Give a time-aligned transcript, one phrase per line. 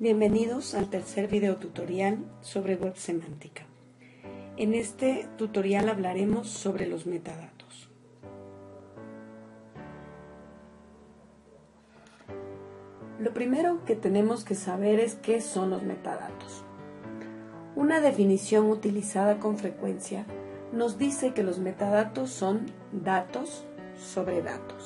[0.00, 3.64] Bienvenidos al tercer video tutorial sobre web semántica.
[4.56, 7.90] En este tutorial hablaremos sobre los metadatos.
[13.18, 16.62] Lo primero que tenemos que saber es qué son los metadatos.
[17.74, 20.26] Una definición utilizada con frecuencia
[20.72, 23.64] nos dice que los metadatos son datos
[23.96, 24.77] sobre datos.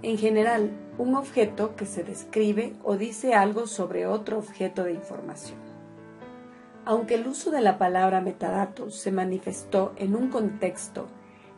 [0.00, 5.58] En general, un objeto que se describe o dice algo sobre otro objeto de información.
[6.84, 11.08] Aunque el uso de la palabra metadatos se manifestó en un contexto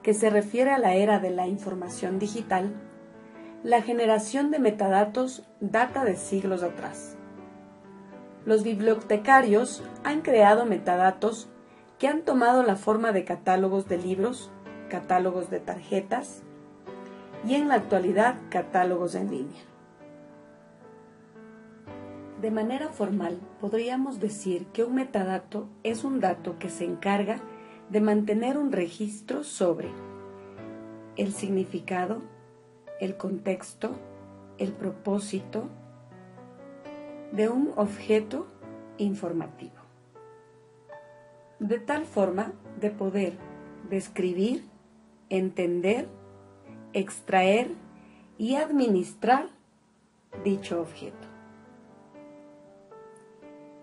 [0.03, 2.73] que se refiere a la era de la información digital,
[3.63, 7.19] la generación de metadatos data de siglos atrás.
[8.47, 11.51] Los bibliotecarios han creado metadatos
[11.99, 14.51] que han tomado la forma de catálogos de libros,
[14.89, 16.43] catálogos de tarjetas,
[17.47, 19.63] y en la actualidad catálogos en línea.
[22.41, 27.39] De manera formal, podríamos decir que un metadato es un dato que se encarga
[27.91, 29.89] de mantener un registro sobre
[31.17, 32.23] el significado,
[32.99, 33.91] el contexto,
[34.57, 35.69] el propósito
[37.33, 38.47] de un objeto
[38.97, 39.75] informativo.
[41.59, 43.35] De tal forma de poder
[43.91, 44.65] describir,
[45.29, 46.09] entender
[46.93, 47.73] extraer
[48.39, 49.49] y administrar
[50.45, 51.29] dicho objeto.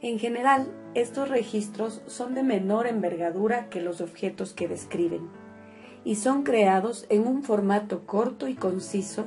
[0.01, 5.27] En general, estos registros son de menor envergadura que los objetos que describen
[6.03, 9.25] y son creados en un formato corto y conciso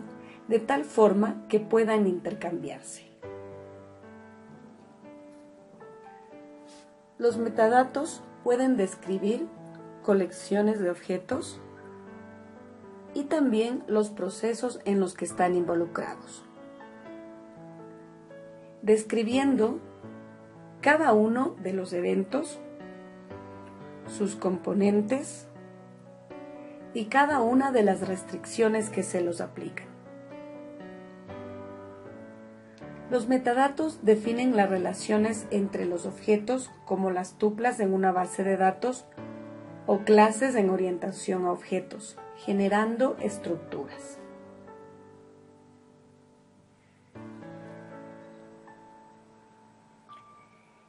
[0.48, 3.10] de tal forma que puedan intercambiarse.
[7.18, 9.46] Los metadatos pueden describir
[10.02, 11.60] colecciones de objetos,
[13.14, 16.44] y también los procesos en los que están involucrados.
[18.82, 19.80] Describiendo
[20.80, 22.60] cada uno de los eventos,
[24.06, 25.46] sus componentes
[26.94, 29.90] y cada una de las restricciones que se los aplican.
[33.10, 38.56] Los metadatos definen las relaciones entre los objetos como las tuplas en una base de
[38.56, 39.04] datos
[39.92, 44.20] o clases en orientación a objetos, generando estructuras.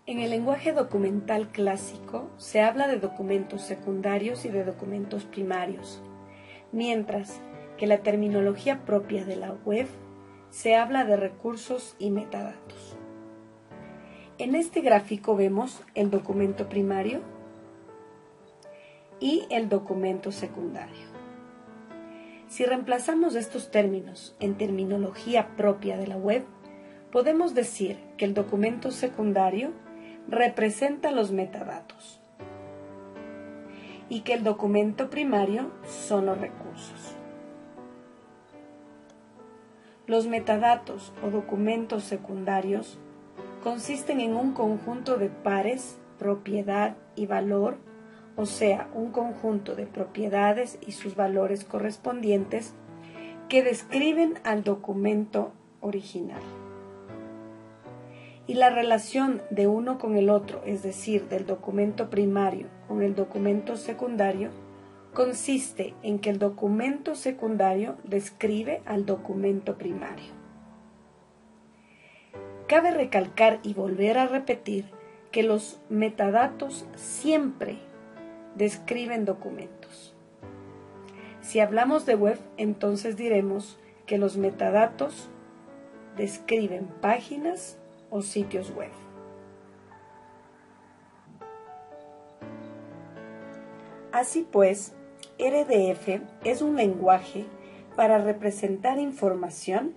[0.05, 6.03] En el lenguaje documental clásico se habla de documentos secundarios y de documentos primarios,
[6.71, 7.41] mientras
[7.77, 9.87] que la terminología propia de la web
[10.51, 12.95] se habla de recursos y metadatos.
[14.37, 17.40] En este gráfico vemos el documento primario
[19.21, 21.11] y el documento secundario.
[22.49, 26.43] Si reemplazamos estos términos en terminología propia de la web,
[27.11, 29.71] podemos decir que el documento secundario
[30.27, 32.19] representa los metadatos
[34.09, 37.15] y que el documento primario son los recursos.
[40.07, 42.97] Los metadatos o documentos secundarios
[43.63, 47.77] consisten en un conjunto de pares, propiedad y valor
[48.35, 52.73] o sea, un conjunto de propiedades y sus valores correspondientes
[53.49, 56.41] que describen al documento original.
[58.47, 63.15] Y la relación de uno con el otro, es decir, del documento primario con el
[63.15, 64.49] documento secundario,
[65.13, 70.33] consiste en que el documento secundario describe al documento primario.
[72.67, 74.85] Cabe recalcar y volver a repetir
[75.31, 77.79] que los metadatos siempre
[78.55, 80.15] describen documentos.
[81.41, 85.29] Si hablamos de web, entonces diremos que los metadatos
[86.17, 87.77] describen páginas
[88.09, 88.91] o sitios web.
[94.11, 94.93] Así pues,
[95.39, 97.45] RDF es un lenguaje
[97.95, 99.93] para representar información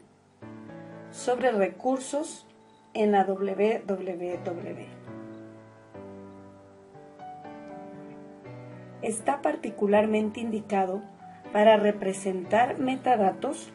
[1.11, 2.47] sobre recursos
[2.95, 5.14] en la www
[9.07, 11.03] está particularmente indicado
[11.53, 13.73] para representar metadatos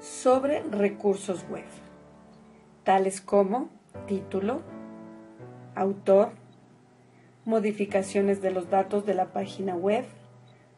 [0.00, 1.64] sobre recursos web,
[2.84, 3.68] tales como
[4.06, 4.62] título,
[5.74, 6.30] autor,
[7.44, 10.04] modificaciones de los datos de la página web,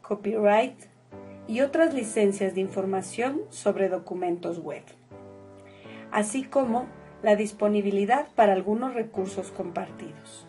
[0.02, 0.76] copyright
[1.48, 4.82] y otras licencias de información sobre documentos web,
[6.10, 6.86] así como
[7.22, 10.45] la disponibilidad para algunos recursos compartidos.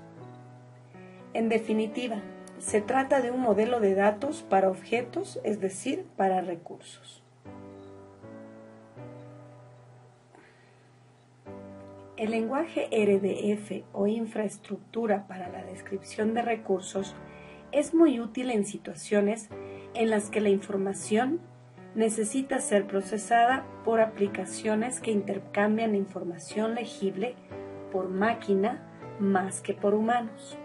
[1.37, 2.23] En definitiva,
[2.57, 7.21] se trata de un modelo de datos para objetos, es decir, para recursos.
[12.15, 17.15] El lenguaje RDF o infraestructura para la descripción de recursos
[17.71, 19.49] es muy útil en situaciones
[19.93, 21.39] en las que la información
[21.93, 27.35] necesita ser procesada por aplicaciones que intercambian información legible
[27.91, 28.81] por máquina
[29.19, 30.57] más que por humanos.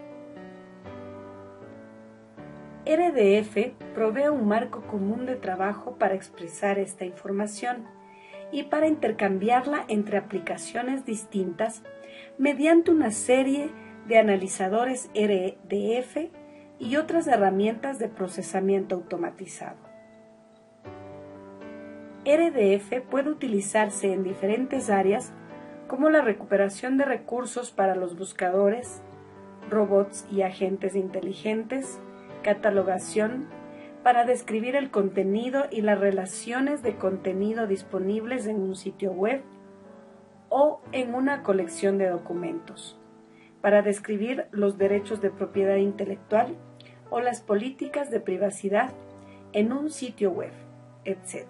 [2.95, 7.85] RDF provee un marco común de trabajo para expresar esta información
[8.51, 11.81] y para intercambiarla entre aplicaciones distintas
[12.37, 13.71] mediante una serie
[14.07, 16.29] de analizadores RDF
[16.79, 19.77] y otras herramientas de procesamiento automatizado.
[22.25, 25.33] RDF puede utilizarse en diferentes áreas
[25.87, 29.01] como la recuperación de recursos para los buscadores,
[29.69, 31.99] robots y agentes inteligentes,
[32.43, 33.47] catalogación,
[34.03, 39.41] para describir el contenido y las relaciones de contenido disponibles en un sitio web
[40.49, 42.99] o en una colección de documentos,
[43.61, 46.55] para describir los derechos de propiedad intelectual
[47.09, 48.91] o las políticas de privacidad
[49.53, 50.51] en un sitio web,
[51.05, 51.47] etc.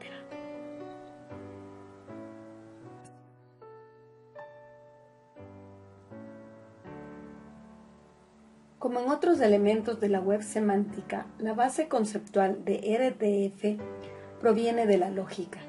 [8.83, 13.81] Como en otros elementos de la web semántica, la base conceptual de RDF
[14.41, 15.59] proviene de la lógica,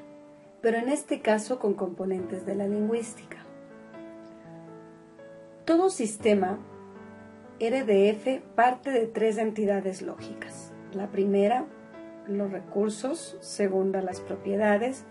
[0.61, 3.37] pero en este caso con componentes de la lingüística.
[5.63, 6.59] Todo sistema
[7.57, 10.73] RDF parte de tres entidades lógicas.
[10.91, 11.63] La primera,
[12.27, 15.05] los recursos, segunda, las propiedades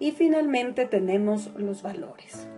[0.00, 2.49] y finalmente tenemos los valores.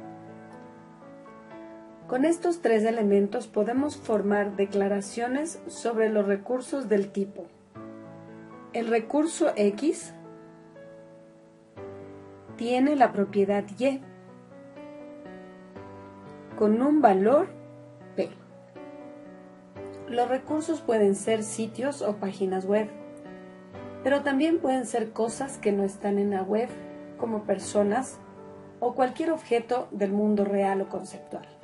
[2.12, 7.46] Con estos tres elementos podemos formar declaraciones sobre los recursos del tipo.
[8.74, 10.12] El recurso X
[12.56, 14.02] tiene la propiedad Y
[16.58, 17.48] con un valor
[18.14, 18.28] P.
[20.06, 22.90] Los recursos pueden ser sitios o páginas web,
[24.04, 26.68] pero también pueden ser cosas que no están en la web,
[27.16, 28.18] como personas
[28.80, 31.61] o cualquier objeto del mundo real o conceptual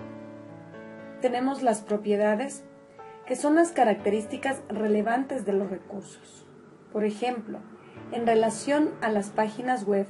[1.21, 2.65] tenemos las propiedades,
[3.27, 6.47] que son las características relevantes de los recursos.
[6.93, 7.59] Por ejemplo,
[8.13, 10.07] en relación a las páginas web,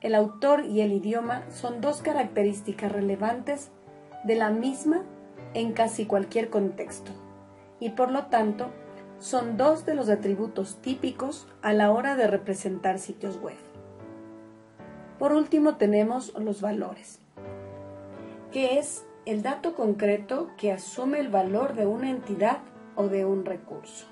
[0.00, 3.70] el autor y el idioma son dos características relevantes
[4.24, 5.02] de la misma
[5.54, 7.12] en casi cualquier contexto,
[7.80, 8.70] y por lo tanto
[9.18, 13.56] son dos de los atributos típicos a la hora de representar sitios web.
[15.18, 17.20] Por último tenemos los valores,
[18.52, 22.58] que es el dato concreto que asume el valor de una entidad
[22.94, 24.06] o de un recurso.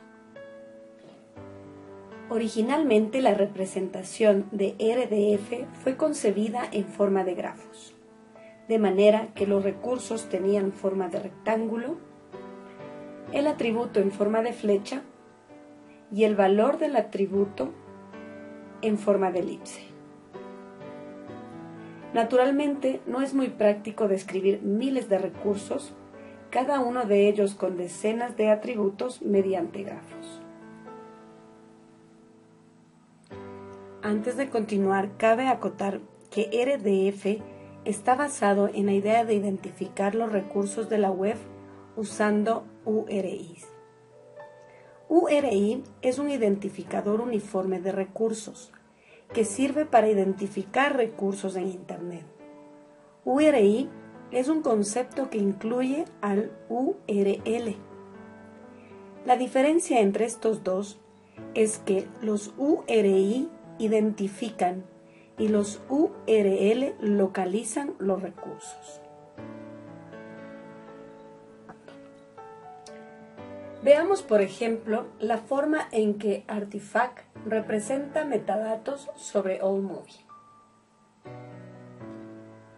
[2.28, 7.94] Originalmente la representación de RDF fue concebida en forma de grafos,
[8.66, 11.96] de manera que los recursos tenían forma de rectángulo,
[13.32, 15.02] el atributo en forma de flecha
[16.12, 17.72] y el valor del atributo
[18.82, 19.93] en forma de elipse.
[22.14, 25.94] Naturalmente, no es muy práctico describir miles de recursos,
[26.48, 30.40] cada uno de ellos con decenas de atributos mediante grafos.
[34.00, 36.00] Antes de continuar, cabe acotar
[36.30, 37.42] que RDF
[37.84, 41.36] está basado en la idea de identificar los recursos de la web
[41.96, 43.66] usando URIs.
[45.08, 48.72] URI es un identificador uniforme de recursos
[49.34, 52.24] que sirve para identificar recursos en Internet.
[53.26, 53.90] URI
[54.30, 57.76] es un concepto que incluye al URL.
[59.26, 60.98] La diferencia entre estos dos
[61.54, 63.48] es que los URI
[63.78, 64.84] identifican
[65.36, 69.00] y los URL localizan los recursos.
[73.84, 80.24] Veamos, por ejemplo, la forma en que Artifact representa metadatos sobre AllMovie.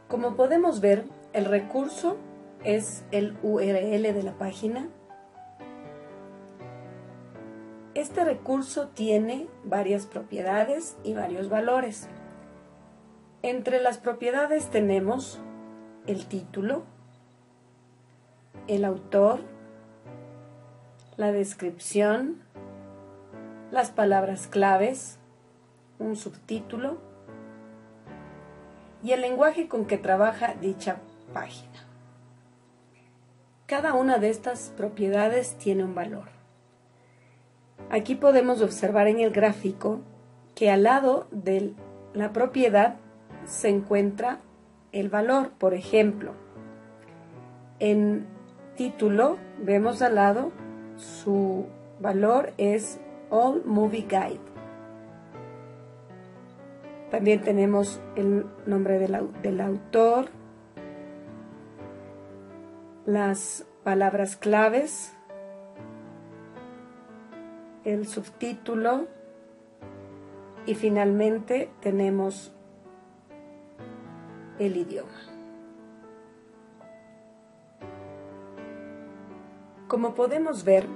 [0.09, 2.17] Como podemos ver, el recurso
[2.65, 4.89] es el URL de la página.
[7.95, 12.09] Este recurso tiene varias propiedades y varios valores.
[13.43, 15.39] Entre las propiedades tenemos
[16.09, 16.83] el título,
[18.67, 19.55] el autor,
[21.17, 22.43] la descripción,
[23.71, 25.19] las palabras claves,
[25.99, 26.99] un subtítulo
[29.03, 30.99] y el lenguaje con que trabaja dicha
[31.33, 31.87] página.
[33.67, 36.29] Cada una de estas propiedades tiene un valor.
[37.91, 40.01] Aquí podemos observar en el gráfico
[40.55, 41.75] que al lado de
[42.15, 42.97] la propiedad
[43.45, 44.41] se encuentra
[44.93, 45.51] el valor.
[45.59, 46.33] Por ejemplo,
[47.79, 48.27] En
[48.77, 50.53] título vemos al lado
[50.97, 51.67] su
[52.01, 53.01] valor es
[53.31, 54.41] All Movie Guide.
[57.11, 60.29] También tenemos el nombre del, del autor,
[63.07, 65.13] las palabras claves,
[67.85, 69.07] el subtítulo
[70.67, 72.53] y finalmente tenemos
[74.59, 75.36] el idioma.
[79.89, 80.87] Como podemos ver,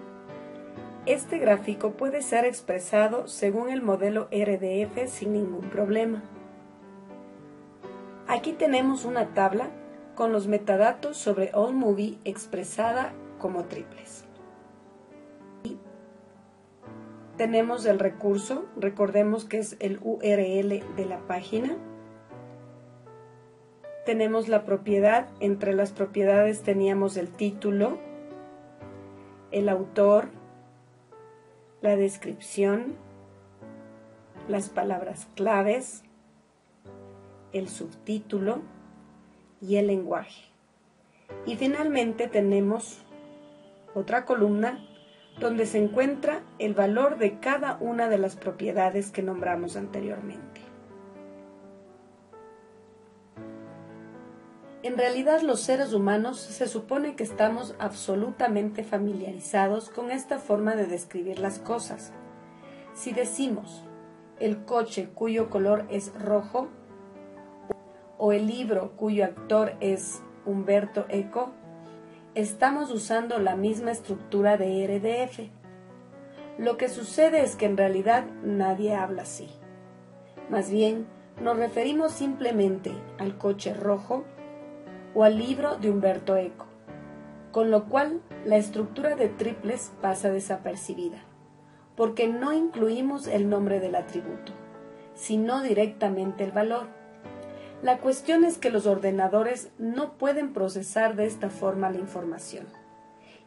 [1.06, 6.22] este gráfico puede ser expresado según el modelo RDF sin ningún problema.
[8.26, 9.70] Aquí tenemos una tabla
[10.14, 14.24] con los metadatos sobre AllMovie expresada como triples.
[17.40, 21.74] tenemos el recurso, recordemos que es el URL de la página.
[24.04, 27.96] Tenemos la propiedad, entre las propiedades teníamos el título,
[29.52, 30.28] el autor,
[31.80, 32.96] la descripción,
[34.48, 36.02] las palabras claves,
[37.52, 38.62] el subtítulo
[39.60, 40.44] y el lenguaje.
[41.46, 43.02] Y finalmente tenemos
[43.94, 44.84] otra columna
[45.38, 50.49] donde se encuentra el valor de cada una de las propiedades que nombramos anteriormente.
[54.90, 60.86] En realidad los seres humanos se supone que estamos absolutamente familiarizados con esta forma de
[60.86, 62.12] describir las cosas.
[62.92, 63.84] Si decimos
[64.40, 66.70] el coche cuyo color es rojo
[68.18, 71.52] o el libro cuyo actor es Humberto Eco,
[72.34, 75.50] estamos usando la misma estructura de RDF.
[76.58, 79.50] Lo que sucede es que en realidad nadie habla así.
[80.50, 81.06] Más bien,
[81.40, 84.24] nos referimos simplemente al coche rojo
[85.14, 86.66] o al libro de Humberto Eco,
[87.52, 91.22] con lo cual la estructura de triples pasa desapercibida,
[91.96, 94.52] porque no incluimos el nombre del atributo,
[95.14, 96.86] sino directamente el valor.
[97.82, 102.66] La cuestión es que los ordenadores no pueden procesar de esta forma la información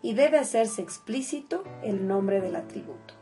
[0.02, 3.14] y debe hacerse explícito el nombre del atributo.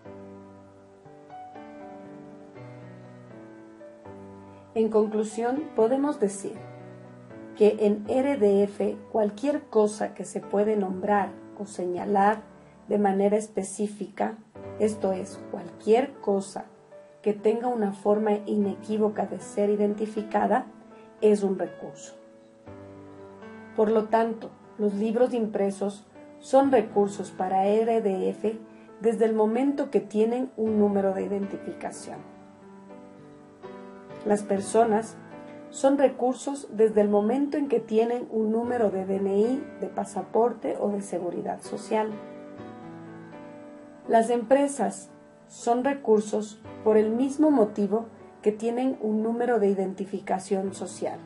[4.74, 6.71] En conclusión, podemos decir
[7.62, 12.42] que en RDF cualquier cosa que se puede nombrar o señalar
[12.88, 14.36] de manera específica,
[14.80, 16.66] esto es, cualquier cosa
[17.22, 20.66] que tenga una forma inequívoca de ser identificada,
[21.22, 22.16] es un recurso.
[23.76, 24.50] Por lo tanto,
[24.80, 26.08] los libros impresos
[26.40, 28.56] son recursos para RDF
[29.02, 32.18] desde el momento que tienen un número de identificación.
[34.26, 35.16] Las personas
[35.72, 40.90] son recursos desde el momento en que tienen un número de DNI, de pasaporte o
[40.90, 42.12] de seguridad social.
[44.08, 45.10] Las empresas
[45.48, 48.06] son recursos por el mismo motivo
[48.42, 51.20] que tienen un número de identificación social,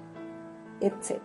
[0.79, 1.19] etc.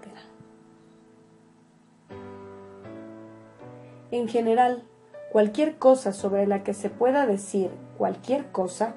[4.11, 4.85] En general,
[5.31, 8.95] cualquier cosa sobre la que se pueda decir cualquier cosa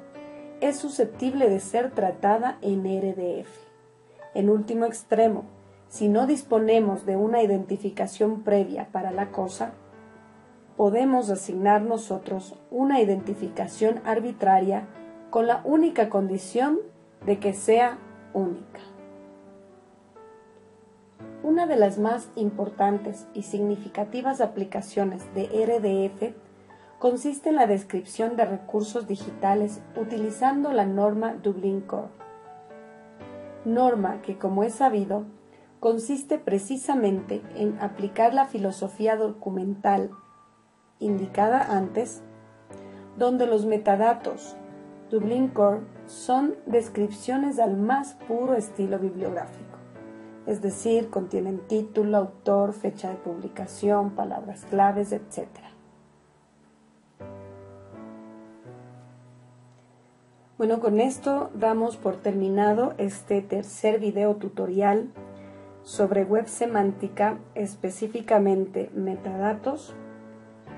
[0.62, 3.73] es susceptible de ser tratada en RDF.
[4.34, 5.44] En último extremo,
[5.88, 9.74] si no disponemos de una identificación previa para la cosa,
[10.76, 14.88] podemos asignar nosotros una identificación arbitraria
[15.30, 16.80] con la única condición
[17.26, 18.00] de que sea
[18.34, 18.80] única.
[21.44, 26.34] Una de las más importantes y significativas aplicaciones de RDF
[27.00, 32.23] consiste en la descripción de recursos digitales utilizando la norma Dublin Core.
[33.66, 35.26] Norma que, como es sabido,
[35.80, 40.12] consiste precisamente en aplicar la filosofía documental
[41.00, 42.22] indicada antes,
[43.18, 44.56] donde los metadatos
[45.10, 49.78] Dublin Core son descripciones al más puro estilo bibliográfico,
[50.48, 55.50] es decir, contienen título, autor, fecha de publicación, palabras claves, etc.
[60.66, 65.10] Bueno, con esto damos por terminado este tercer video tutorial
[65.82, 69.94] sobre web semántica, específicamente metadatos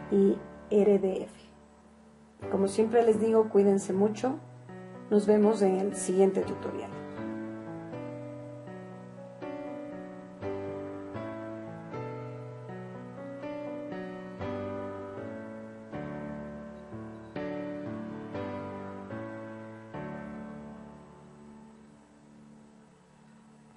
[0.10, 0.38] y
[0.72, 2.50] RDF.
[2.52, 4.40] Como siempre les digo, cuídense mucho.
[5.12, 6.90] Nos vemos en el siguiente tutorial.